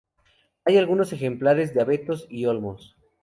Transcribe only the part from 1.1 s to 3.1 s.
ejemplares de abetos y olmos.